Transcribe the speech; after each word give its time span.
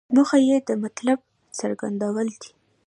موخه 0.15 0.37
یې 0.47 0.57
د 0.67 0.69
مطلب 0.83 1.19
څرګندول 1.59 2.27
دي. 2.41 2.51